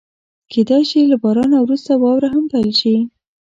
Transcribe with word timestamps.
کېدای 0.51 0.83
شي 0.89 0.99
له 1.11 1.17
بارانه 1.23 1.57
وروسته 1.61 1.91
واوره 2.01 2.29
هم 2.35 2.45
پيل 2.51 2.69
شي. 2.81 2.95